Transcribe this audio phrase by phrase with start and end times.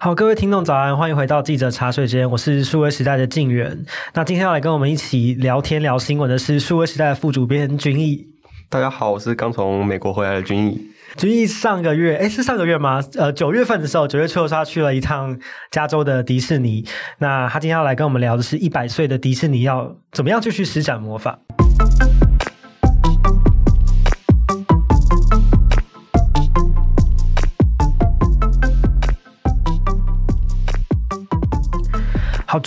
[0.00, 3.84] 好，各位听众早安，欢迎回到记者茶水间，我是数位时代的敬原。
[4.14, 8.24] 那今天要来跟我们一起聊天聊新闻的是数位时代的副主编君毅。
[8.68, 10.88] 大家好，我是刚从美国回来的君毅。
[11.16, 13.02] 君毅上个月，哎，是上个月吗？
[13.16, 15.36] 呃，九月份的时候，九月初他去了一趟
[15.72, 16.84] 加州的迪士尼。
[17.18, 21.40] 那他今天要来跟我们聊的是一百岁的迪士尼要怎么样继续施展魔法。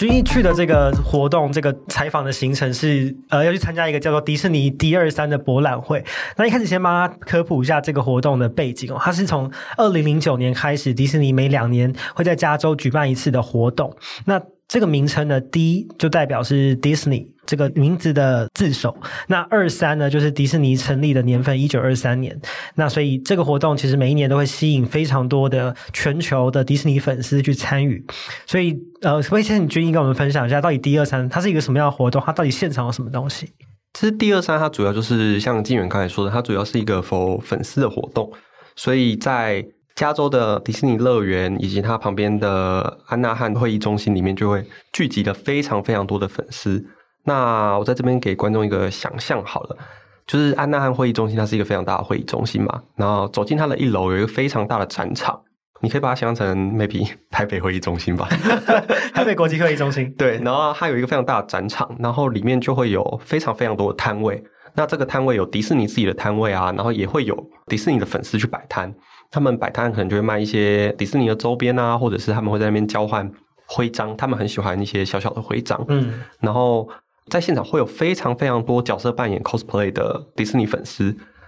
[0.01, 6.03] 君毅去的这个活动，这个采访的行程是，呃，要去参加一个叫做迪士尼 D 二三的博览会。
[6.37, 13.95] 那一开始先帮他科普一下这个活动的背景哦，它是从二零零九年开始，迪士尼每两年会在加州举办一次的活动。
[14.25, 14.41] 那
[14.71, 18.95] 这个名称呢，D 就代表是 Disney 这个名字的字首，
[19.27, 22.39] 那二三呢就是迪士尼成立的年份，一九二三年。
[22.75, 28.01] 那所以这个活动其实每一年都会吸引非常多的全球的迪士尼粉丝去参与。
[28.45, 32.23] 所以呃，可不可以先请君毅跟我们分享一下，到底 D 二三它是一个什么样的活动？
[32.25, 33.49] 它到底现场有什么东西？
[33.91, 38.31] 其实 D 二三它主要就是像敬原刚才说的，它主要是一个 for 粉丝的活动，
[38.77, 39.65] 所以在。
[40.01, 46.83] 加州的迪士尼乐园以及它旁边的安娜汉会议中心里面，就会聚集了非常非常多的粉丝。
[47.23, 49.77] 那我在这边给观众一个想象好了，
[50.25, 52.81] 就是安娜汉会议中心，它是一个非常大的会议中心嘛。
[52.95, 55.39] 然后走进它的一楼，有一个非常大的展场，
[55.81, 58.27] 你可以把它想象成 maybe 台北会议中心吧，
[59.13, 60.11] 台北国际会议中心。
[60.17, 64.43] 对，然后它有一个非常大的展场，然后里面就会有非常非常多的摊位。
[64.75, 68.93] 那这个摊位有迪士尼自己的摊位啊，然后也会有迪士尼的粉丝去摆摊。
[69.29, 73.31] 他们摆摊可能就会卖一些迪士尼的周边啊，或者是他们会在那边交换
[73.65, 74.15] 徽章。
[74.17, 75.83] 他们很喜欢一些小小的徽章。
[75.87, 76.89] 嗯，然后
[77.27, 81.05] 在现场会有非常非常多角色扮演 cosplay 的迪士尼粉丝，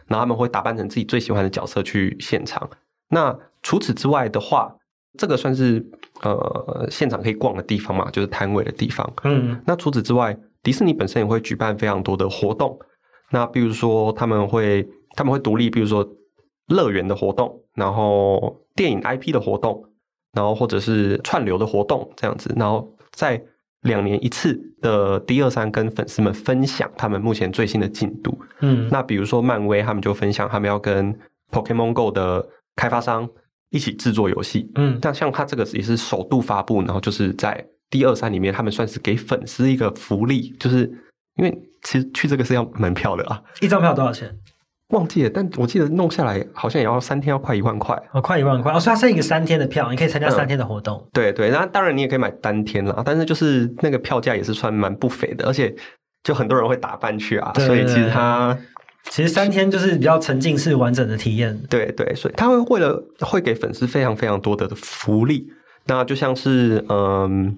[0.07, 2.69] 然后他们会打扮成自己最喜欢的角色去现场。
[3.09, 4.73] 那除此之外的话，
[5.17, 5.85] 这个算是
[6.21, 9.13] 呃现场可以逛的地方嘛，就是摊位的地方。
[9.23, 12.79] 嗯，那除此之外，迪士尼本身也会举办非常多的活动。
[13.31, 16.07] 那比如说，他们会他们会独立，比如说
[16.67, 19.83] 乐园的活动，然后电影 IP 的活动，
[20.33, 23.41] 然后或者是串流的活动这样子，然后在
[23.81, 28.37] 两年一次的 D 二三跟粉丝们分享他们目前最新的进度。
[28.61, 31.13] 嗯，那比如说漫威，他们就分享他们要跟
[31.51, 33.29] Pokemon Go 的开发商
[33.71, 34.71] 一起制作游戏。
[34.75, 40.89] 嗯，但像他这个也是首度发布，然后就是在 D 二三里面，他们算是给粉丝一个福利，就是
[41.35, 41.69] 因为。
[41.85, 44.33] 其实去这个是要门票的啊，一张票多少钱？
[44.91, 50.97] 忘记了，但我记得弄下来好像也要三天，要快一万块哦，快一万块哦，所以它是一个三天的票，你可以参加三天的活动。
[50.97, 55.75] 嗯、对对，那当然你也可以买单天啦，但是就是那个票价也是算蛮不菲的，而且
[56.23, 58.57] 就很多人会打扮去啊，对对对，所以其实它
[59.09, 61.61] 其实三天就是比较沉浸式完整的体验。
[61.69, 65.47] 对对，所以他会为了会给粉丝非常非常多的福利，
[65.85, 67.57] 那就像是嗯，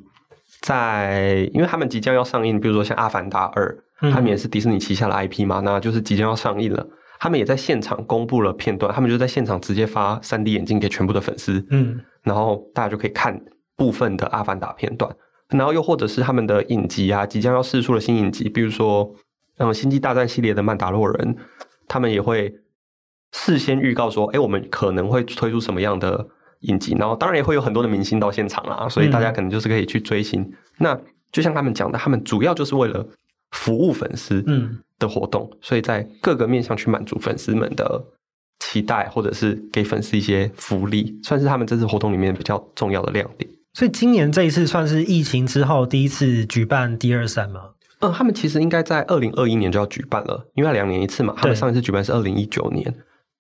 [0.65, 3.77] 在因为他们即将要上映，比如说像《阿凡达二》。
[4.11, 6.85] 他们也是迪士尼旗下的 IP 嘛，那就是即将要上映了。
[7.17, 13.41] 他们也在现场公布了片段，他们就在现场直接发 3D 眼镜给全部的粉丝，嗯，然后大家就可以看
[13.77, 15.09] 部分的阿凡达片段。
[15.47, 19.09] 然后又或者是他们的影集啊，即将要试出的新影集，比如说
[19.59, 21.37] 嗯，星际大战系列的曼达洛人，
[21.87, 22.53] 他们也会
[23.31, 26.27] 事先预告说，哎，我们可能会推出什么样的
[26.65, 26.95] 影集。
[26.99, 30.47] 然后当然也会有很多的明星到现场啦，所以大家可能就是可以去追星。
[30.77, 30.99] 那
[31.31, 33.05] 就像他们讲的，他们主要就是为了。
[33.51, 38.03] 服务粉丝嗯的活动，嗯，所以在各个面向去满足粉丝们的
[38.59, 43.49] 期待，或者是给粉丝一些福利，算是他们这次活动里面比较重要的亮点。
[43.73, 47.61] 所以今年这一次算是疫情之后第一次举办 D23 吗？
[47.99, 51.33] 嗯，他们其实应该在二零二一年就要举办了，因为两年一次嘛。
[51.37, 52.93] 他们上一次举办是二零一九年，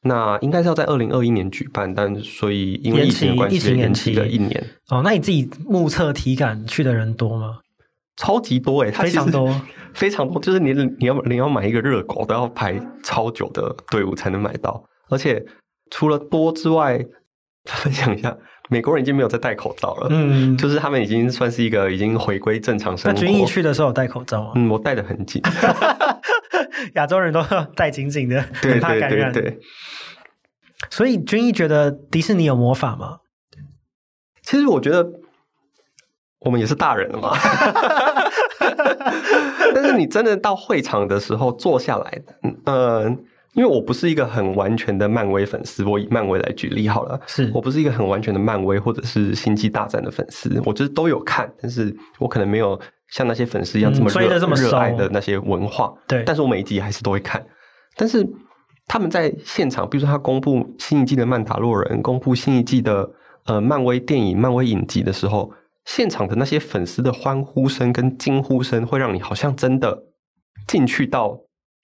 [0.05, 4.63] 那应该是要在二零二一年举办，但所以因为疫情的关系延期了一年。
[4.89, 7.57] 哦，那你自己目测体感去的人多吗？
[8.17, 9.53] 超级多诶，非常多。
[9.95, 15.41] 非常多，就是你你要你要买一个热狗都要排超久的队伍才能买到，而且
[15.89, 16.99] 除了多之外，
[17.63, 18.37] 分享一下，
[18.69, 23.17] 美国人已经没有在戴口罩了，嗯，就是他们已经算是一个已经回归正常生活。
[23.17, 24.51] 那军艺去的时候有戴口罩吗？
[24.55, 25.41] 嗯，我戴的很紧，
[26.93, 27.43] 亚洲人都
[27.75, 29.31] 戴紧紧的，很怕感染。
[29.31, 29.59] 对对对对。
[30.89, 33.17] 所以君毅觉得迪士尼有魔法吗？
[34.43, 35.07] 其实我觉得
[36.39, 37.35] 我们也是大人了嘛。
[39.73, 43.09] 但是你真的到会场的时候坐下来，嗯、呃，
[43.53, 52.79] 因为我不是一个很完全的漫威粉丝，我以漫威来举例好了，是我不是一个很完全的漫威或者是星际大战的粉丝，我就是都有看，但是我可能没有
[53.11, 57.45] 像那些粉丝一样这么热、嗯、热爱的那些文化，对，但是我每一集还是都会看。
[57.95, 58.27] 但是
[58.87, 63.09] 他们在现场，比如说他公布新一季的曼达洛人，公布新一季的
[63.45, 65.51] 呃漫威电影、漫威影集的时候，
[65.85, 69.97] 现场的那些粉丝的欢呼声跟惊呼声，会让你好像真的
[70.67, 71.39] 进去到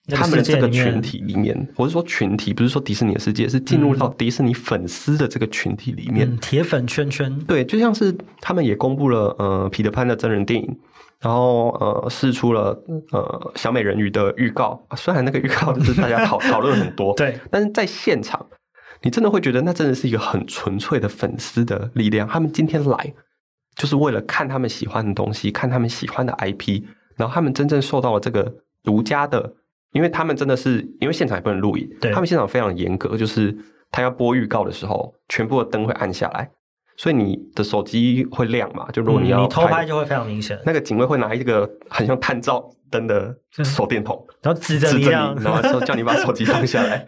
[0.09, 1.67] 他们的这个群体里面。
[1.75, 6.35] 我是说群体，不是说迪士尼的世界，是进入到迪士尼粉丝的这个群体里面。
[6.37, 10.79] 铁、嗯、粉圈圈，对，就像是他们也公布了呃彼得潘的真人电影，
[11.21, 12.77] 然后呃试出了
[13.11, 14.85] 呃小美人鱼的预告。
[14.97, 18.45] 虽然那个预告就是大家讨 讨论很多，对，但是在现场，
[19.01, 22.27] 你真的会觉得那真的是一个很纯粹的粉丝的力量。
[22.27, 23.13] 他们今天来。
[23.73, 26.83] 就是为了看他们喜欢的东西，看他们喜欢的 IP，
[27.15, 28.53] 然后他们真正受到了这个
[28.83, 29.53] 独家的，
[29.93, 33.57] 因为他们真的是因为现场也不能录影，对，他们现场非常严格，就是
[33.89, 36.51] 他要播预告的时候，全部的灯会暗下来，
[37.01, 38.87] 所以你的手机会亮嘛？
[38.91, 47.07] 就如果你要、嗯、你偷拍就会非常明显，那个警卫会拿一个很像探照灯的手电筒，然后指着你，然后说叫你把手机放下来，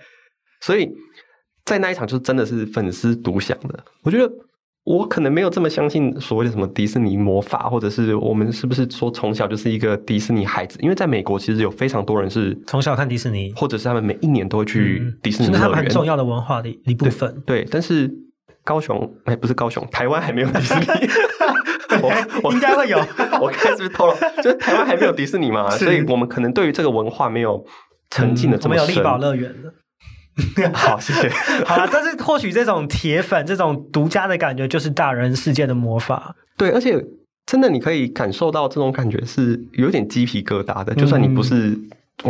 [0.62, 0.90] 所以
[1.64, 4.34] 在那一场就真的是粉丝独享的，我觉得。
[4.86, 10.78] 我可能没有这么相信所谓的什么迪士尼魔法，或者是我们是不是说从小就是一个迪士尼孩子？
[10.82, 17.34] 因为在美国，其实有非常多人是从小看迪士尼，或者是他们每一年都会去迪士尼乐园，是他们很重要的文化的一部分。
[17.46, 18.14] 对，对，但是
[18.64, 20.86] 高雄哎，不是高雄，台湾还没有迪士尼。
[22.02, 22.12] 我
[22.44, 22.98] 我应该会有，
[23.40, 27.64] 我看是不是透露，就是台湾还没有迪士尼嘛，所以我们可能对于这个文化没有
[28.10, 28.86] 沉浸的这么深。
[28.86, 30.72] 嗯、我们有力宝乐园了。
[30.74, 31.30] 好，谢谢。
[31.66, 36.36] 好了，但是或许这种铁粉这种独家的感觉，就是大人世界的魔法。
[36.58, 37.00] 对，而且
[37.46, 40.94] 真的你可以感受到这种感觉是有点鸡皮疙瘩的。
[40.94, 41.78] 嗯、就算你不是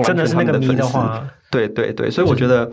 [0.04, 2.70] 真的是那个迷的话，对对对，所以我觉得。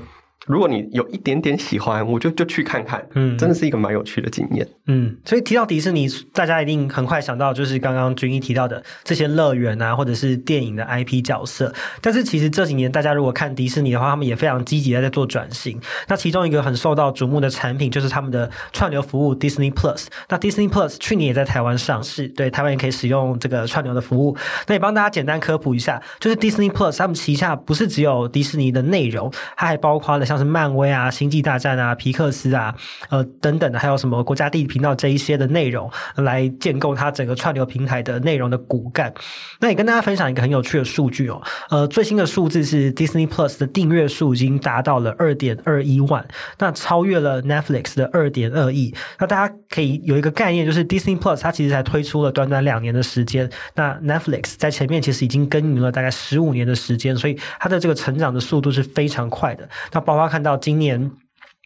[0.46, 5.14] 如果你有一点点喜欢，我就就去看看，嗯，真的是一个蛮有趣的经验，嗯。
[5.24, 11.72] 所以提到迪士尼，大家一定很快想到就是刚刚君一提到的这些乐园啊，或者是电影的 IP 角色。
[12.00, 15.78] 但是其实这几年大家如果看迪士尼的话，他们也非常积极的在做转型。
[16.08, 20.06] 那其中一个很受到瞩目的产品就是他们的串流服务 Disney Plus。
[20.30, 24.34] 那 Disney Plus 去年也在台湾上市，对，台湾也可以使用这个串流的服务。
[24.66, 30.29] 那也帮大家简单科普一下，就是 Disney Plus 他们旗下不是只有迪士尼的内容，它还包括了。
[30.30, 32.72] 像是漫威啊、星际大战啊、皮克斯啊，
[33.08, 39.12] 呃等等的，还有什么国家地理频道这一些的内容，来建构它整个串流平台的内容的骨干。
[39.58, 46.24] 那也跟大家分享一个很有趣的数据哦，呃，最新的数字是 Disney Plus 的订阅数已经达到了二点二一万，
[46.60, 48.94] 那超越了 Netflix 的二点二亿。
[49.18, 59.68] 那大家可以有一个概念，就是 Disney Plus 它其实才推出了短短两年的时间，那 Netflix 在前面其实已经耕耘了大概十五年的时间，所以它的这个成长的速度是非常快的。
[59.90, 61.10] 那包看到今年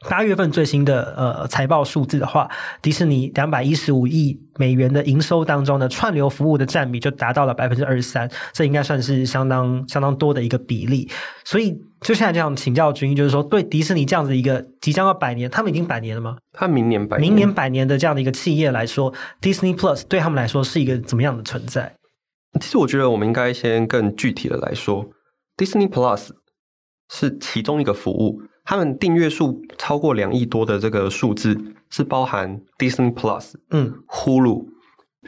[0.09, 2.51] 八月份最新的呃财报数字的话，
[2.83, 11.09] 迪士尼两百一十五亿美元的营收当中的串流服务的占比就达到了百分之二十三，这应该算是相当相当多的一个比例。
[11.45, 11.73] 所以
[12.03, 16.37] 就现在这样请教均一，就是说对迪士尼这样子一个即将要百年，他们已经百年了吗？
[16.53, 19.11] 他明年百年，明年百年的这样的一个企业来说
[19.41, 21.95] ，Disney Plus 对他们来说是一个怎么样的存在？
[22.61, 25.09] 其实我觉得我们应该先更具体的来说
[25.57, 26.29] ，Disney Plus。
[27.15, 31.57] 是其中一个服务，他们订阅数超过两亿多的这个数字
[31.89, 34.67] 是包含 Disney Plus、嗯，Hulu、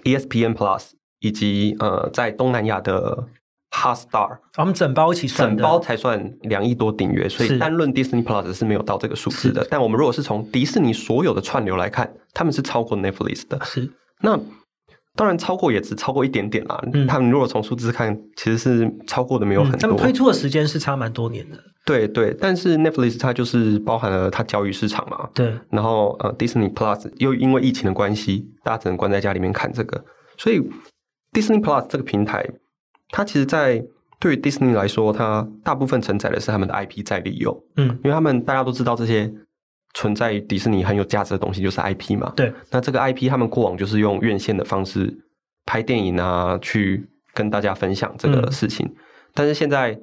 [0.03, 0.91] ESPN Plus
[1.21, 3.29] 以及呃在东南亚的
[3.71, 9.65] Hotstar，我们整包一起算，整包才算两亿多订阅，所以单论 Disney Plus 是没有到这个数字的。
[9.71, 13.65] 但我们如果是从迪士尼所有的串流来看，他们是超过 Netflix 的。
[13.65, 13.89] 是
[14.21, 14.41] 那。
[15.17, 16.81] 当然，超过也只超过一点点啦。
[16.93, 19.79] 嗯，他们如果从数字看，其实是超过的没有很多。
[19.79, 21.59] 嗯，他们推出的时间是差蛮多年的。
[21.85, 25.29] 对对，但是 Netflix 它就是包含了它教育市场嘛。
[25.33, 25.53] 对。
[25.71, 30.05] 然后呃，Disney Plus 又因为疫情的关系，大家只能关在家里面看这个，
[30.37, 30.61] 所以
[31.33, 32.45] Disney Plus 这个平台，
[33.11, 33.83] 它其实，在
[34.19, 37.57] 对于 Disney 来说，它大部分承载的是他们的 IP 在利用。
[37.77, 39.33] 嗯，因为他们大家都知道这些。
[39.97, 42.31] 存在于迪士尼很有价值的东西就是 IP 嘛？
[42.37, 42.53] 对。
[42.71, 45.13] 那这个 IP 他们过往就是用院线的方式
[45.65, 48.85] 拍电影啊，去跟大家分享这个事情。
[48.87, 48.95] 嗯、
[49.33, 49.99] 但是现在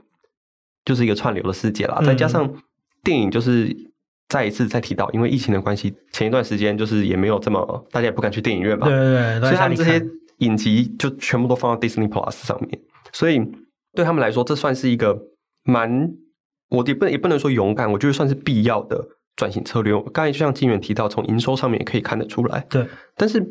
[0.83, 2.51] 就是一个串流的世界啦，嗯、再加上
[3.03, 3.71] 电影就是
[4.29, 8.87] 再一次再提到，因为疫情的关系，前一段时间就是也没有这么大家也不敢去电影院嘛。
[8.87, 9.41] 对对对。
[9.41, 10.03] 所以他们这些
[10.39, 12.81] 影集就全部都放到 Disney Plus 上面，
[13.11, 13.39] 所以
[13.93, 15.15] 对他们来说，这算是一个
[15.63, 16.11] 蛮
[16.69, 18.99] 我也不也不能说勇敢，我觉得算是必要的。
[19.35, 22.65] 转型策略，刚才就像金源提到，从营收上面也可以看得出来。
[22.69, 23.43] 对，但是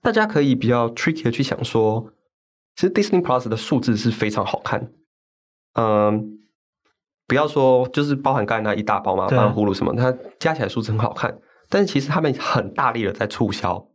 [0.00, 2.12] 大家可以比较 tricky 的去想说，
[2.76, 4.92] 其实 Disney Plus 的数字是非常好看。
[5.74, 6.38] 嗯，
[7.26, 11.36] 不要说就是包含刚才那一大包嘛，包含呼噜什么，它加起来数字很好看。
[11.68, 13.88] 但是其实他们很大力的在促销。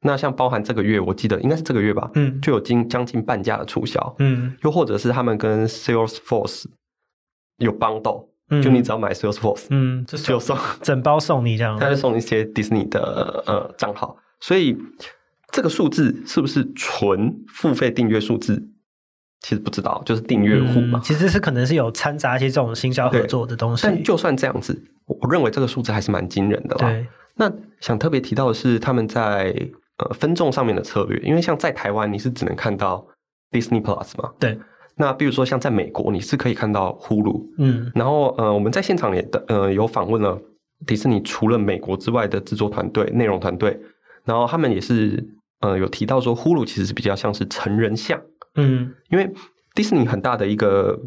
[0.00, 6.64] 那像包含这个月，我记得应该是这个月吧，嗯，就有近将近半价的促销，嗯，又或者是他们跟 Salesforce
[7.58, 8.29] 有 bundle。
[8.50, 14.76] 嗯、就你只要买 Salesforce，嗯，就，就送整包送你这样，他就送一些迪士尼的呃账号，所以
[15.52, 18.62] 这个数字是不是纯付费订阅数字？
[19.42, 21.02] 其实不知道，就是订阅户嘛、嗯。
[21.02, 23.84] 其实是可能是有掺杂一些这种行销合作的东西。
[23.84, 26.90] 但就算这样子，我认为这个数字还是蛮惊人的啦。
[26.90, 27.06] 对。
[27.36, 29.54] 那想特别提到的是，他们在
[29.96, 33.06] 呃分众上面的策略，因为像在台湾，你是只能看到
[33.50, 34.30] Disney Plus 嘛。
[34.38, 34.58] 对。
[35.00, 37.42] 那比如说像在美国，你是可以看到 Hulu。
[37.56, 37.90] 嗯。
[37.94, 40.38] 然后呃，我们在现场也的呃有访问了
[40.86, 43.80] 迪士尼除了美国之外的制作团队、内容团队，
[44.24, 45.26] 然后他们也是
[45.60, 48.20] 呃有提到说，Hulu 其实是比较像是成人像。
[48.56, 49.32] 嗯，因为
[49.74, 51.00] 迪士尼很大的一个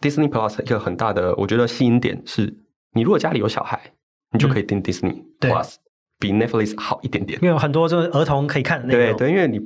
[0.00, 2.52] Disney Plus 一个很大的，我觉得吸引点是，
[2.94, 3.80] 你如果家里有小孩，
[4.32, 5.74] 你就可以订 Disney Plus，
[6.18, 7.38] 比 Netflix 好一点点。
[7.42, 9.16] 因为有很多就是儿童可以看的内容。
[9.16, 9.60] 对对，因为你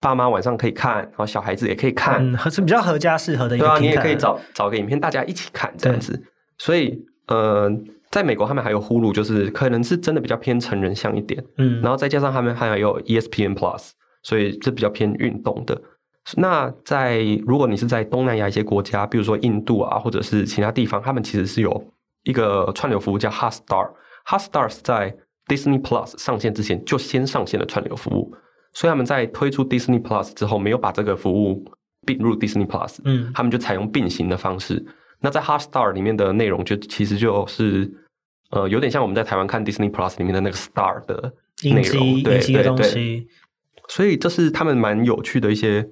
[0.00, 3.66] 爸妈晚上可以看，然后小孩子也可以看，嗯，是比较合家适合的一个。
[3.66, 6.22] 对啊，你也可以找找个影片，大家一起看这样子。
[6.58, 6.98] 所以，
[7.28, 7.70] 呃，
[8.10, 11.42] 在美国他们还有 Hulu，就是可能是真的比较偏成人向一点。
[11.58, 13.90] 嗯，然后再加上他们还有 ESPN Plus，
[14.22, 15.80] 所以这比较偏运动的。
[16.36, 21.92] 那在如果你是在东南亚一些国家，比如说印度啊，或者是其他地方，他们其实是有
[22.24, 23.90] 一个串流服务叫 Hotstar。
[24.26, 25.14] Hotstar 是在
[25.46, 28.34] Disney Plus 上线之前就先上线的串流服务，
[28.76, 31.64] 所以他们在推出 Disney Plus 之后，没有把这个服务
[32.04, 34.84] 并入 Disney Plus，嗯，他们就采用并行的方式。
[35.18, 37.90] 那在 Hotstar 里面的内容，就其实就是
[38.50, 41.32] 呃，有点像我们在台湾看 Disney Plus 里面的那个 Star 的
[41.64, 43.26] 内容，对对对。
[43.88, 45.88] 所以这是他们蛮有趣的一些。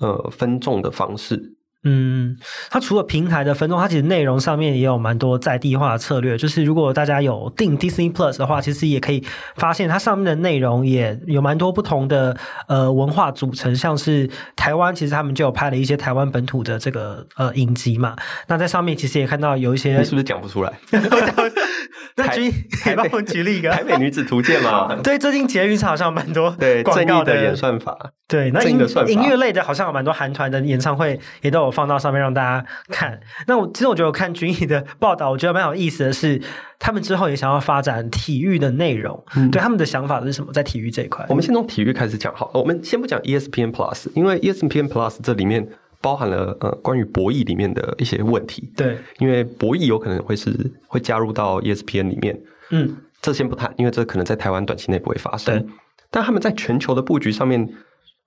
[0.00, 1.56] 呃，分众的方式。
[1.84, 2.36] 嗯，
[2.70, 6.36] 它除了平台的分众，它其实内容上面也有蛮多在地化的策略。
[6.36, 9.24] 就是如果大家有订 Disney Plus 的话，其实也可以
[9.56, 13.74] 发现它上面的内容也有蛮多不同的呃文化组成。
[13.76, 18.16] 像是台湾，其实他们就有拍了一些台湾本土的这个呃影集嘛。
[18.48, 20.72] 那在上面其实也看到有一些，你是不是讲不出来？
[22.16, 22.50] 那举，
[22.84, 24.94] 可以帮我举例一个《台北女子图鉴》嘛？
[25.02, 27.96] 对，最近捷运上好像蛮多对广告的演算法。
[28.26, 33.18] 对，那音音乐类的，好像有蛮多韩团的演唱会也都有放到上面让大家看。
[33.46, 36.38] 那我其实我觉得我看君毅的报道，我觉得蛮有意思的是，
[36.78, 39.24] 他们之后也想要发展体育的内容。
[39.34, 40.52] 嗯，对，他们的想法是什么？
[40.52, 42.60] 在体育这一块，我们先从体育开始讲好了。
[42.60, 45.66] 我们先不讲 ESPN Plus，因为 ESPN Plus 这里面
[46.00, 48.72] 包含了呃关于博弈里面的一些问题。
[48.76, 50.52] 对，因为博弈有可能会是
[50.86, 52.40] 会加入到 ESPN 里面。
[52.70, 55.68] 嗯，这先不谈，因为这可能在台湾短期内不会发生。
[56.10, 57.68] 但他们在全球的布局上面。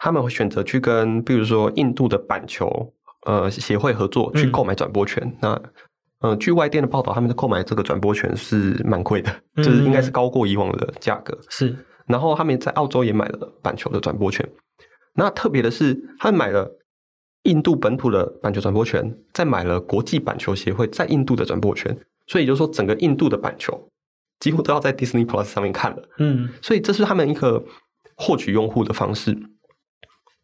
[0.04, 2.92] 他们会选择去跟，比如说印度的板球
[3.28, 5.22] 呃协会合作，去购买转播权。
[5.24, 11.38] 嗯、那呃，据外电的报道，他们的购买这个转播权是蛮贵的，嗯、就是应该是高过以往的价格。
[11.50, 11.76] 是，
[12.08, 14.44] 然后他们在澳洲也买了板球的转播权。
[15.14, 16.68] 那特别的是，他们买了
[17.44, 21.98] 印度本土的板球转播权，再买了国际板球协会在印度的转播权。
[22.28, 23.90] 所以也就是说，整个印度的板球
[24.40, 26.10] 几乎都要在 Disney Plus 上面看了。
[26.20, 27.64] 嗯，所以这是他们一个
[28.16, 29.38] 获取用户的方式。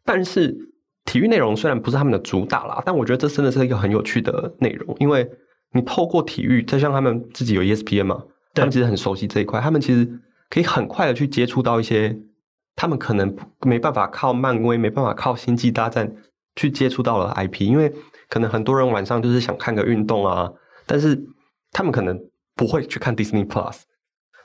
[0.04, 0.56] 但是
[1.04, 5.30] 体育内容虽然不是他们的主打啦，但我觉得这真的是一个很有趣的内容，因为
[5.72, 8.22] 你透过体育，就像他们自己有 ESPN 嘛，
[8.54, 12.18] 他们其实很熟悉这一块，他们其实可以很快的去接触到一些
[12.74, 16.14] 他们可能没办法靠漫威、没办法靠星际大战
[16.58, 17.90] 去接触到了 IP，因为
[18.28, 20.52] 可能很多人晚上就是想看个运动啊，
[20.84, 21.18] 但是
[21.72, 22.20] 他们可能
[22.54, 23.82] 不会去看 Disney Plus，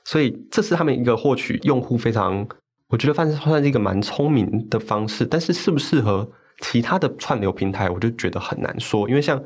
[0.05, 2.47] 所以这是他们一个获取用户非常。
[2.89, 6.29] 我觉得算是算是一个蛮聪明的方式，但是适不适合
[6.59, 9.09] 其他的串流平台，我就觉得很难说。
[9.09, 9.43] 因为像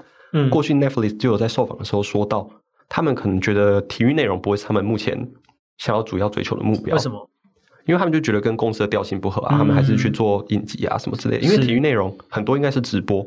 [0.51, 2.59] 过去 Netflix 就有在受访的时候说到，嗯、
[2.89, 5.17] 他们可能觉得体育内容不会是他们目前
[5.77, 6.93] 想要主要追求的目标。
[6.93, 7.29] 为什么？
[7.87, 11.43] 因为他们就觉得跟公司的调性不合啊，嗯、他们还是去做影集啊什么之类的。
[11.43, 13.25] 因为体育内容很多应该是直播，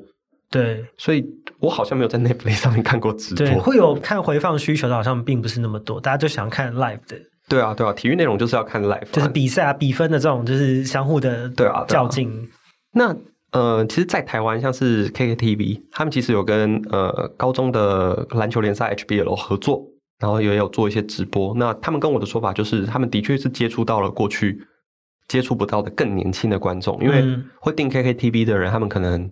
[0.50, 1.24] 对，所以
[1.58, 3.46] 我好像没有在 Netflix 上面看过直播。
[3.46, 7.16] 对，会有看回放需求的，好像并不是那么多，大家就想看 live 的。
[7.48, 12.48] 对啊，对啊，体育内容就是要看 live，就是比赛啊、比分的这种，就是相互的对啊较劲。
[12.92, 13.16] 那
[13.52, 19.82] 呃，其实，在台湾像是 KKTV，他们其实有跟呃高中的篮球联赛 HBL 合作，
[20.20, 21.52] 然后也有做一些直播。
[21.56, 24.62] 那他们跟我的说法就是，他们的确是接触到了过去
[25.26, 27.24] 接触不到的更年轻的观众，因为
[27.58, 29.28] 会订 KKTV 的人，他们可能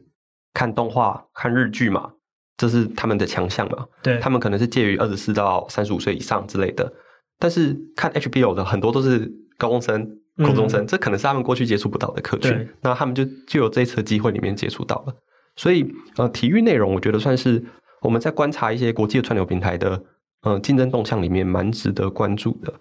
[0.54, 2.10] 看动画、看日剧嘛，
[2.56, 3.86] 这是他们的强项嘛。
[4.02, 6.92] 对，他们可能是介于二十四到三十五岁以上之类的。
[7.38, 15.14] 但是看 HBO 的很多都是高中生、高中生，嗯、这可能是他们过去接触不到的客群，那他们就就有这一次机会里面接触到了。
[15.54, 17.64] 所以呃，体育内容我觉得算是
[18.00, 20.02] 我们在观察一些国际的串流平台的
[20.42, 22.74] 呃竞争动向里面蛮值得关注的。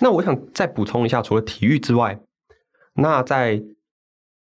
[0.00, 2.18] 那我想再补充一下，除了体育之外，
[2.94, 3.62] 那在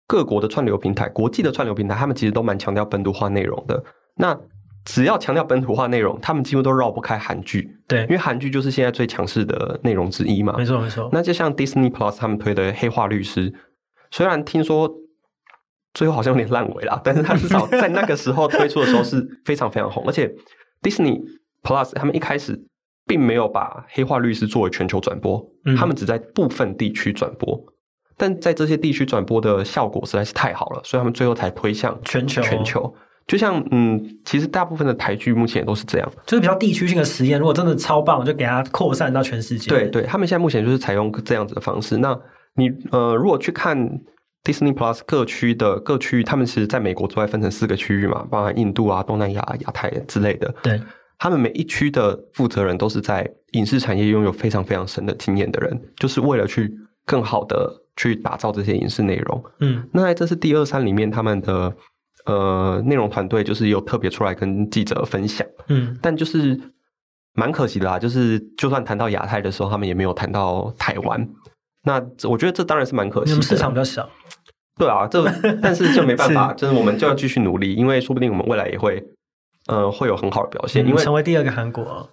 [0.05, 3.83] 各国的串流平台、国际的串流平台，他们其实都蛮强调本土化内容的。
[4.15, 4.37] 那
[4.85, 7.77] 只要强调本土化内容，他们几乎都绕不开韩剧。
[7.87, 10.55] 对，因为韩剧就是现在最强势的内容之一嘛。
[10.57, 11.09] 没错没错。
[11.11, 13.51] 那就像 Disney Plus 他们推的《黑化律师》，
[14.11, 14.89] 虽然听说
[15.93, 20.05] 最后好像有点烂尾啦，但是他至少在那个时候推出的时候是非常非常红。
[20.07, 20.33] 而且
[20.81, 21.21] Disney
[21.67, 22.57] Plus 他们一开始
[23.05, 27.59] 并没有把《黑化律师》作为全球转播，嗯，他们只在部分地区转播。
[28.15, 32.41] 但在这些地区转播的效果实在是太好了，所以他们最后才推向全球。
[32.41, 32.95] 全球。
[33.27, 37.37] 就像嗯，其实大部分的台剧目前也都是这样，就是比较地区性的实验。
[37.37, 39.69] 如果真的超棒，就给它扩散到全世界。
[39.69, 41.97] 对对，他们现在目前就是采用这样子的方式。
[41.97, 42.17] 那
[42.55, 43.77] 你呃，如果去看
[44.43, 50.55] Disney Plus 各区的各区域，他们其实在美国之外分成四个区域嘛，包含印度啊、东南亚、亚太之类的。
[50.63, 50.81] 对，
[51.17, 56.73] 他们每一区的负责人都是在影视产业拥有非常非常深的经验的人，就是为了去
[57.05, 59.43] 更好的去打造这些影视内容。
[59.59, 61.73] 嗯，那在这是第二三里面，他们的。
[62.25, 66.59] 呃，内容团队就是有特别出来跟记者分享，嗯，但就是
[67.35, 71.25] 蛮可惜的啦，就是就算谈到亚太的时候，他们也没有谈到台湾。
[71.83, 74.09] 那我觉得这当然是蛮可惜的，市场比较小。
[74.77, 75.23] 对啊，这
[75.61, 79.01] 但是就没办法， 就是我们就要继续努力，因为说不定我们未来也会，
[79.67, 82.09] 呃，会有很好的表现，因为成为第二个韩国。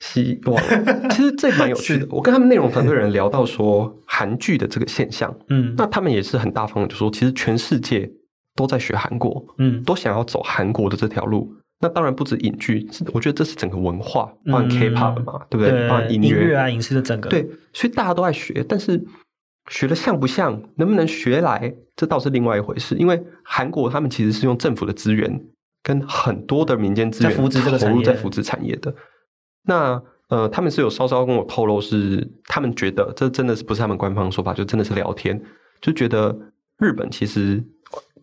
[0.00, 0.62] 希望，
[1.10, 2.06] 其实这蛮有趣的。
[2.12, 8.10] 我跟他们内容团队人聊到说韩剧的这个现象，嗯，那他们也是很大方的，就说其实全世界。
[8.56, 11.48] 都在学韩国，嗯，都想要走韩国的这条路。
[11.78, 15.88] 那当然不止影剧，我觉得这是整个文化，包含 K-pop 嘛，对不对？
[15.88, 17.30] 包含音乐啊，影视的整个。
[17.30, 19.00] 对，所以大家都在学，但是
[19.70, 22.96] 学的像不像，能不能学来，这倒是另外一回事。
[22.96, 25.40] 因为韩国他们其实是用政府的资源
[25.82, 28.94] 跟很多的民间资源投入在扶持产业的。
[29.64, 35.40] 那呃，他们是有稍稍跟我透露，是他们觉得这真的是不是他们官方说法，就真的是聊天，
[35.80, 36.38] 就觉得
[36.78, 37.62] 日本其实。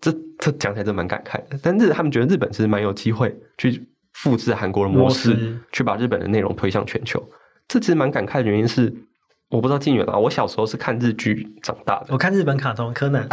[0.01, 7.23] 这这讲起来真蛮感慨的，但是他们觉得日本是蛮有机会去复制韩国的模式，模式，去把日本的内容推向全球。
[7.67, 8.93] 这其实蛮感慨的原因是，
[9.49, 13.27] 我不知道近远啊，我小时候是看日剧长大的，我看日本卡通柯南，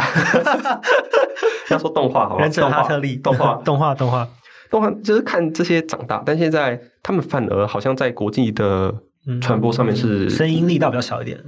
[1.69, 3.15] 要说动画好吧，忍者哈特利。
[3.17, 3.55] 动画。
[3.65, 4.27] 动画动画。
[4.69, 8.93] 动画就是看这些长大，但现在他们反而好像在国际的
[9.39, 11.39] 传播上面是声音力道比较小一点，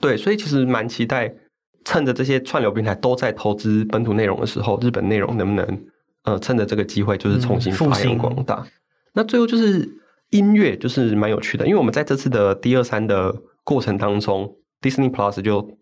[0.00, 1.34] 对，所以其实蛮期待。
[1.86, 5.84] 趁着这些串流平台都在投资本土内容的时候，日本内容能不能
[6.22, 8.54] 呃趁着这个机会就是重新发扬光大？
[8.54, 8.66] 嗯、
[9.12, 9.86] 那最后就是
[10.30, 13.34] 音乐，就是蛮有趣的，因为我们在这次的第二三的
[13.64, 15.76] 过程当中，Disney Plus 就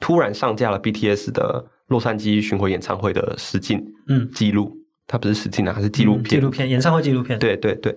[0.00, 4.74] 突然上架了 BTS 的洛杉矶巡回演唱会的实境嗯记录，
[5.06, 7.38] 它不是实境啊，它是纪录片，纪录片演唱会纪录片。
[7.38, 7.94] 对对对，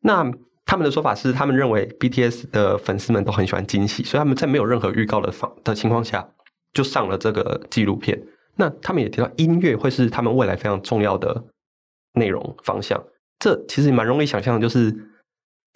[0.00, 0.30] 那
[0.64, 6.28] 他们的说法是，他们认为 BTS 的粉丝们都很喜欢惊喜，所以他们在没有任何预告的方的情况下。
[6.74, 8.22] 就上了这个纪录片，
[8.56, 11.42] 那他们也提到音乐会是他们未来非常重要的
[12.12, 13.02] 内容方向。
[13.38, 14.94] 这其实蛮容易想象的，就是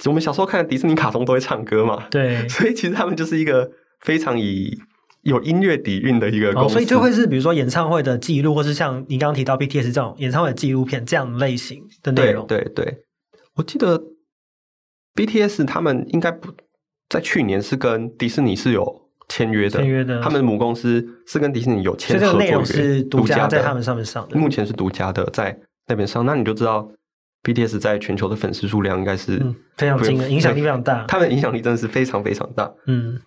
[0.06, 4.76] 我们小时候看的迪士尼卡通都会唱歌嘛，对， 所以其实他们就是一个非常以
[5.22, 6.68] 有音乐底蕴的一个公司。
[6.68, 12.46] 哦，所以就会是比如说演唱会的记录，或是像你刚刚提到 BTS 这种演唱会的纪录片这样类型的内容。
[12.46, 12.98] 对对对，
[13.56, 14.02] 我记得
[15.14, 16.52] BTS 他们应该不
[17.08, 19.02] 在去年是跟迪士尼是有。
[19.28, 26.26] 签约的，签约的，他们的母公司是跟迪士尼有签合作约，独家在他们上面上的，目前是独家的，在那边上。
[26.26, 26.86] 那你就知道
[27.42, 31.04] ，BTS 在全球的粉丝数量应该是、嗯、非常惊人，影响力非常大。
[31.06, 32.70] 他们的影响力真的是非常非常大。
[32.86, 33.20] 嗯。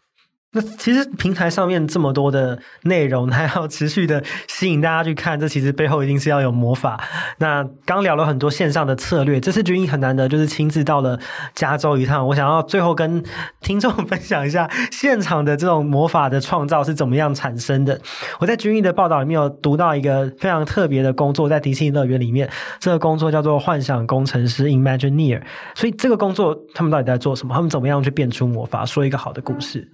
[0.56, 6.98] 那其实平台上面这么多的内容，还要持续的吸引大家去看，这其实背后一定是要有魔法。
[7.40, 11.20] 那刚聊了很多线上的策略，这次均一很难得就是亲自到了
[11.54, 12.26] 加州一趟。
[12.26, 13.22] 我想要最后跟
[13.60, 18.00] 听众分享一下现场的这种魔法的创造是怎么样产生的。
[18.40, 25.42] 我在均一的报道里面有读到一个非常特别的工作，在迪士尼乐园里面，这个工作叫做幻想工程师 （Imagineer）。
[25.76, 27.54] 所以这个工作他们到底在做什么？
[27.54, 29.92] 他们怎么样去变出魔法，说一个好的故事？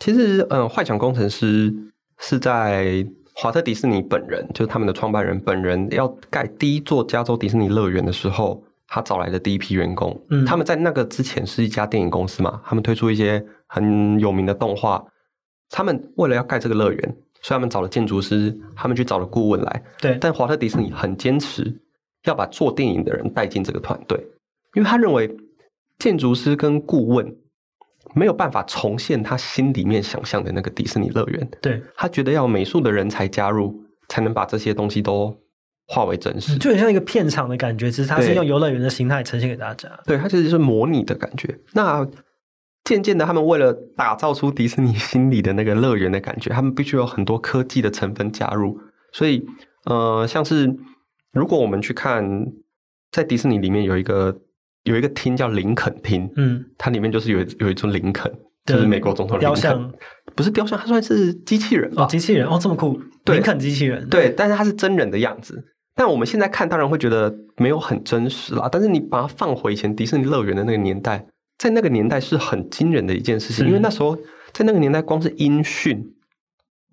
[0.00, 1.72] 其实，嗯，幻想工程师
[2.18, 10.18] 是在华特迪士尼本人，就是他们的创办人本人，要盖第一座加州迪士尼乐园的时候，他找来的第一批员工。
[10.30, 15.04] 嗯，他们在那个之前是一家电影公司嘛，他们推出一些很有名的动画。
[15.68, 19.82] 他们为了要盖这个乐园，所以他们找了建筑师，他们去找了顾问来。
[20.00, 21.78] 对，但华特迪士尼很坚持
[22.24, 24.18] 要把做电影的人带进这个团队，
[24.74, 25.30] 因为他认为
[25.98, 27.36] 建筑师跟顾问。
[28.14, 31.50] 没有办法重现他心里面想象的那个迪士尼乐园。
[31.60, 35.36] 对，他觉得要美术的人才加入，才能把这些东西都
[35.86, 37.90] 化为真实，就很像一个片场的感觉。
[37.90, 39.88] 只是他是用游乐园的形态呈现给大家。
[40.06, 41.58] 对，他其实是模拟的感觉。
[41.72, 42.06] 那
[42.84, 48.80] 渐渐的，他们为了打造出迪士尼心里的那个乐园的感觉，他们必须有很多科技的成分加入。
[49.12, 49.44] 所以，
[49.84, 50.74] 呃，像是
[51.32, 52.24] 如果我们去看
[53.12, 54.40] 在迪士尼里面有一个
[54.84, 58.32] 有一个厅叫林肯厅，嗯，它里面就是有有一尊林肯，
[58.64, 59.92] 就是美国总统的雕像，
[60.34, 65.62] 不是雕像，它算是机器人哦，机器人哦，这么酷，对林肯机器人，对，但是它是真人的样子。
[65.94, 68.68] 但我们现在看，当然会觉得没有很真实啦。
[68.72, 71.26] 但是你把它放回以前迪士尼乐园的那个年代，
[71.58, 74.16] 在那个年代是很惊人的一件事情，因为那时候
[74.52, 76.02] 在那个年代，光是音讯，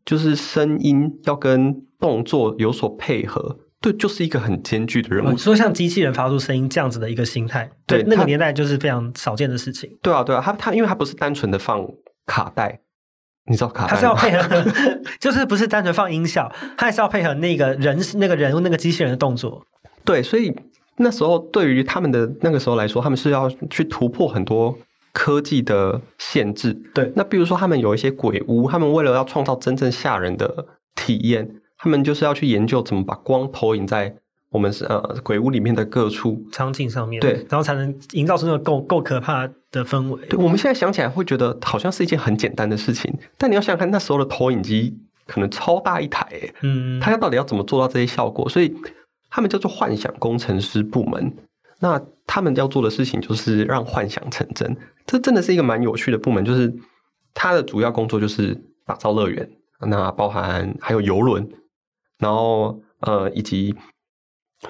[0.04, 5.38] 就是声音要跟动作有所配合，对，就是一个很艰巨的任务。
[5.38, 9.90] 说像机器人发出声音这样子的一个心态，对，那个年代就是非常少见的事情。
[10.02, 11.88] 对啊，对啊，它它因为它不是单纯的放
[12.26, 12.80] 卡带。
[13.50, 14.62] 你知道卡带，它是要配合，
[15.22, 19.64] 就是不是单纯放音效，它还是要配合那个人、那个人物、那个机器人的动作。
[20.04, 20.54] 对，所以
[20.98, 24.78] 那时候对于他们的那个时候来说，他们是要去突破很多
[25.14, 26.74] 科技的限制。
[26.94, 34.16] 对，那比如说他们有一些鬼屋，他们为了要创造真正吓人的体验，他们就是要去研究怎么把光投影在。
[34.50, 40.26] 我们是呃鬼屋里面的各处场景上面，对，然后才能营造出那个够够可怕的氛围。
[40.28, 46.26] 对，我们现在想起来会觉得好像是一件很简单的事情，但你要想想看，那时候的投影机可能超大一台，
[46.62, 48.48] 嗯，他要到底要怎么做到这些效果？
[48.48, 48.74] 所以
[49.30, 51.32] 他们叫做幻想工程师部门。
[51.80, 54.76] 那他们要做的事情就是让幻想成真。
[55.06, 56.74] 这真的是一个蛮有趣的部门，就是
[57.34, 59.48] 它的主要工作就是打造乐园，
[59.82, 61.48] 那包含还有游轮，
[62.20, 63.76] 然后呃以及。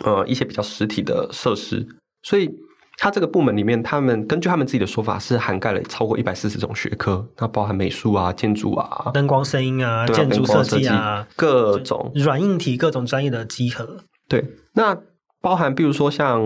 [0.03, 1.87] 呃，一些比较实体的设施，
[2.21, 2.51] 所以
[2.97, 14.03] 它这个部门里面，他们根据他们自己的说法，是涵盖了超过一百四十种学科，那包含美术啊、建筑啊、灯光、声音啊、啊建筑设计啊，各种软硬体各种专业的集合。
[14.27, 14.97] 对，那
[15.39, 16.43] 包含比如说像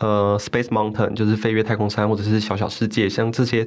[0.00, 3.66] 呃，Space Mountain，就是飞越太空山，或者是小小世界，像这些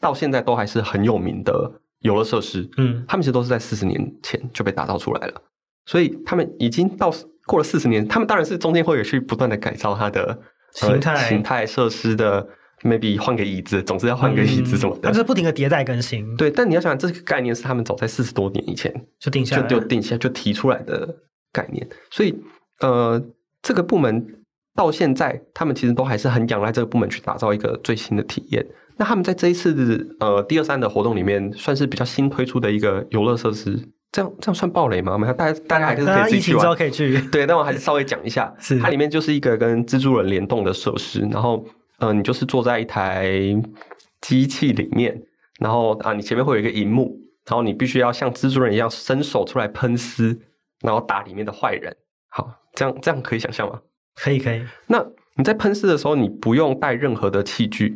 [0.00, 2.68] 到现在都还是很有名的游乐设施。
[2.78, 5.40] 嗯，他们其实都是在四十年前就被打造出来了，
[5.86, 7.10] 所以他们已经到。
[7.48, 10.36] 过了四十年，他们当然是中间会有去不断的改造它的
[10.72, 12.44] 形态、呃、形态设施的
[12.82, 16.36] ，maybe 换个椅子，总之要换个椅子什么的，它、嗯、就是不停的迭代更新。
[16.36, 21.08] 对，但你要想，这个概念是他们早在四十多年以前就定下来就就定下就提出来的
[21.52, 22.34] 概念，所以
[22.80, 23.24] 呃，
[23.62, 24.26] 这个部门
[24.74, 28.66] 到现在，他们其实都还是很仰赖这个部门去打造一个最新的体验。
[28.96, 33.78] 那他们在这一次呃第二三的活动里面，算是比较新推出的一个游乐设施。
[34.16, 35.18] 这样这样算暴雷吗？
[35.18, 36.74] 没有，大家大家还是可以自己去玩。
[36.74, 37.20] 可以去。
[37.30, 41.20] 对，但我还是稍微讲一下，是它里面就是一个跟蜘蛛人联动的设施。
[41.30, 41.62] 然后，
[41.98, 43.30] 嗯、呃，你就是坐在一台
[44.22, 45.20] 机器里面，
[45.60, 50.40] 然后啊，你前面会有一个荧幕，然后你必须要像蜘蛛人一样伸手出来喷丝，
[50.80, 51.94] 然后打里面的坏人。
[52.30, 53.78] 好，这样这样可以想象吗？
[54.14, 54.62] 可以，可以。
[54.86, 55.04] 那
[55.36, 57.94] 你在喷丝的时候，你不用带任何的器具。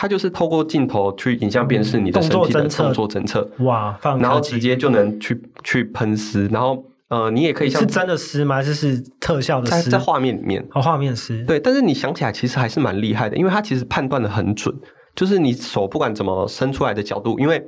[0.00, 8.54] 它就是透过镜头去影像辨识你的身体的动作侦测，哇，然后直接就能去去喷湿，然后呃，你也可以像是真的湿吗？
[8.54, 9.90] 还是是特效的丝？
[9.90, 11.58] 在在画面里面，哦，画面湿，对。
[11.58, 14.72] 但是你想起来，其实还是蛮厉害的，因为它其实判断的很准，
[15.16, 17.60] 就是你手不管怎么伸出来的角度，因为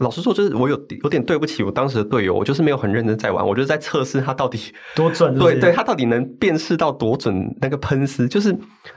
[0.00, 4.58] 老实说，就是我有有点对不起我当时的队友，我就是没有很认真在玩，我就是在测试它到底
[4.96, 8.52] 多准是是，对对，它到底能辨识到多准那个喷丝，就是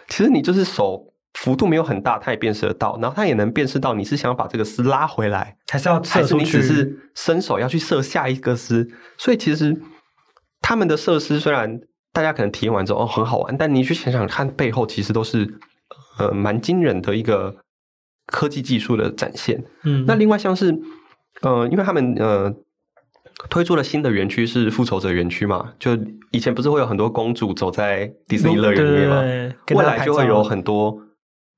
[0.07, 1.05] 其实你就是手。
[1.35, 8.89] 幅度没有很大，它也辨识得到，然后它也能辨识到你是想要把这个丝拉回来，还是要还是你只是伸手要去射下一个丝。
[9.17, 9.79] 所以其实
[10.59, 11.79] 他们的设施虽然
[12.11, 15.59] 大家可能体验完之后哦很好玩，但你去想想看，背后其实都是
[16.17, 17.55] 呃蛮惊人的一个
[18.25, 19.63] 科技技术的展现。
[19.83, 20.77] 嗯，那另外像是
[21.41, 22.53] 呃，因为他们呃
[23.49, 25.97] 推出了新的园区是复仇者园区嘛，就
[26.31, 29.21] 以前不是会有很多公主走在迪士尼乐园里面吗？
[29.21, 30.99] 对对对，未来就会有很多。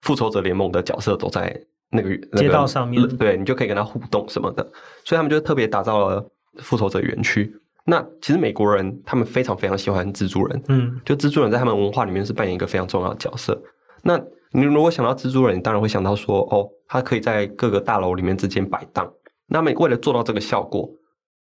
[0.01, 1.59] 复仇者联盟的角色都在
[1.91, 4.63] 那个街道上面，对，你就可以跟他互动什么的，
[5.03, 6.25] 所以他们就特别打造了
[6.57, 7.53] 复仇者园区。
[7.83, 13.59] 那其实美国人他们非常非常喜欢蜘蛛人，嗯，就蜘蛛人在他们文化里面是扮演一个非常重要的角色。
[14.03, 14.19] 那
[14.53, 19.11] 你如果想到蜘蛛人，你当然会想到说，哦，他可以在各个大楼里面之间摆荡。
[19.47, 20.89] 那么为了做到这个效果，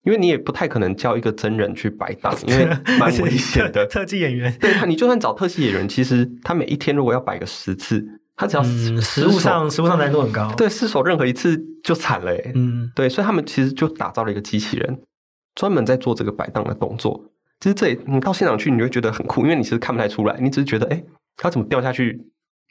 [0.04, 2.68] 因为你也不太可能叫一个真人去摆荡，因为
[3.00, 3.86] 蛮危险的。
[3.88, 8.06] 特技演员，对，你就算找特技演员，其实他每一天如果要摆个十次。
[8.36, 15.00] 他只要实物上实物上难度很高，对，失手任何一次就惨了，嗯，对，所以他们其实就打造了一个机器人，
[15.56, 17.32] 专门在做这个摆荡的动作。
[17.62, 21.02] 其实这你到现场去，你会觉得很酷，因为你其实看不太出来，你只是觉得，哎，
[21.38, 22.22] 他怎么掉下去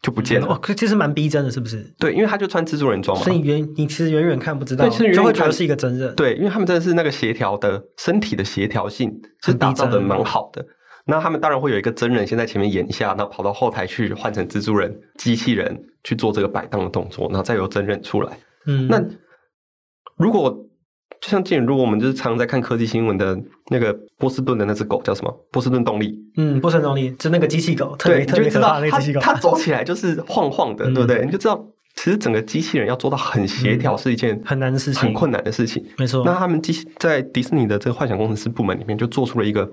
[0.03, 0.46] 就不见了？
[0.48, 1.94] 哦，其实蛮逼真的，是不是？
[1.98, 6.14] 对，因为他就穿蜘蛛人装嘛，所以远你其实远远看不知道，就会觉得是一个真人。
[6.14, 9.11] 对，因为他们真的是那个协调的身体的协调性
[9.42, 10.66] 是打造的蛮好的。
[11.07, 18.38] 那他们当然会有一个真人先在前面演一下，然后跑到后台去换成蜘蛛人机器人去做这个摆荡的动作，然后再由真人出来。
[18.67, 19.03] 嗯，那
[20.17, 20.51] 如果
[21.21, 23.38] 就像之前，如果我们就是常常在看科技新闻的
[23.71, 25.31] 那个波士顿的那只狗叫什么？
[25.51, 26.14] 波士顿动力。
[26.37, 29.21] 嗯，波士顿动力就那个机器狗，特别特别可怕的那个机器狗。
[29.21, 31.25] 它走起来就是晃晃的，对不对？
[31.25, 31.62] 你就知道，
[31.97, 35.85] 其实整个机器人要做到很协调是一件很难的事情，很困难的事情。
[35.97, 36.23] 没错。
[36.25, 39.71] 那他们机在迪士尼的这个幻想工程师部门里面，就做出了一个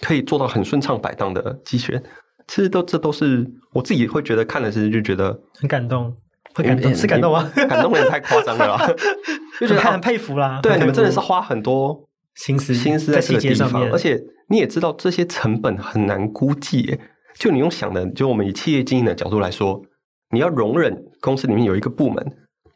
[0.00, 2.02] 可以做到很顺畅摆荡的机器人。
[2.46, 6.14] 其实都这都是我自己会觉得看的时候就觉得很感动。
[6.54, 7.50] 会感动是感动吗？
[7.54, 8.86] 感动有点太夸张了吧，
[9.60, 10.58] 就觉得很佩服啦。
[10.62, 16.98] 对，你们真的是花很多心思心思在细节上面，而且你也知道这些成本很难估计。
[17.34, 19.82] 就你用想的，就我们以企业经营的角度来说，
[20.30, 22.24] 你要容忍公司里面有一个部门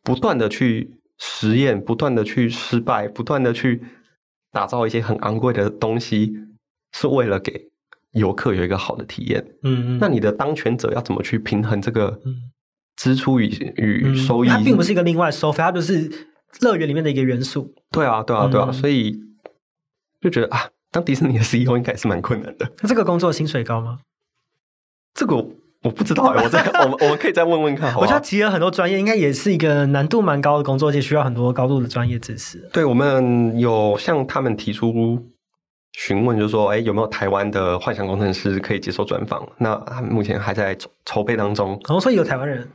[0.03, 3.83] 不断的去实验，不断的去失败，不断的去
[4.53, 6.35] 打造一些很昂贵的东西，
[6.93, 7.69] 是为了给
[8.13, 9.45] 游客有一个好的体验。
[9.63, 12.21] 嗯嗯，那你的当权者要怎么去平衡这个？
[12.25, 12.51] 嗯。
[12.97, 16.11] 支出与与收益，它并不是一个另外收费，它就是
[16.61, 17.73] 乐园里面的一个元素。
[17.91, 19.19] 对啊，对啊，对啊，所以
[20.21, 22.71] 就觉得啊，当迪士尼的 CEO 应该也是蛮困难的。
[22.83, 24.01] 那这个工作薪水高吗？
[25.17, 25.35] 这个
[25.83, 27.91] 我不知道，我再我们我们可以再问问看。
[27.91, 32.69] 好， 我觉得集了很多专业，应该也是一个难度蛮高的工作，而且需要很多高度的专业知识。
[32.71, 34.93] 对，我们有向他们提出
[35.93, 39.47] 询问，就是说，哎，有没有台湾的幻想工程师可以接受专访？
[39.59, 41.71] 那他目前还在筹筹备当中。
[41.89, 42.69] 然后说有台湾人。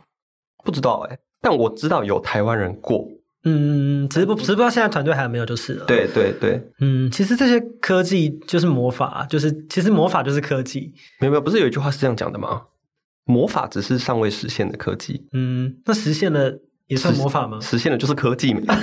[0.64, 3.08] 不知道哎、欸，但我知道有台湾人过，
[3.44, 5.86] 嗯，只是不，只是不知道现在团队还有没有就是了。
[5.86, 10.92] 对对对，嗯，其实这些科技就是魔法，就是其实魔法就是科技。
[11.20, 12.64] 没有没有，不是有一句话是这样讲的吗？
[13.26, 15.24] 魔法只是尚未实现的科技。
[15.34, 16.52] 嗯，那实现了
[16.88, 17.60] 也算魔法吗？
[17.62, 18.62] 实，实现了就是科技嘛。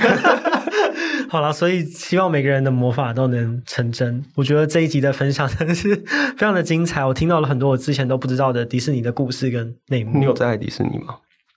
[1.32, 4.22] 好了，所以希望每个人的魔法都能成真。
[4.34, 5.96] 我觉得这一集的分享真的是
[6.36, 10.18] 非常的精彩，我听到了很多我之前都不知道的迪士尼的故事跟内幕。
[10.18, 11.14] 你有在爱迪士尼吗？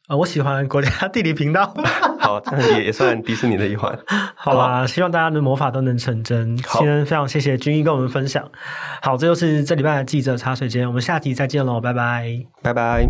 [0.08, 1.76] 啊、哦，我喜欢国家地理频道。
[2.22, 3.94] 好，这样也算迪士尼的一环。
[4.38, 6.58] 好啦，希望大家的魔法都能成真。
[6.66, 8.50] 好今天非常谢谢君毅跟我们分享。
[9.02, 13.06] 好，这就是这礼拜的记者茶水间，我们下集再见喽，拜拜，拜拜。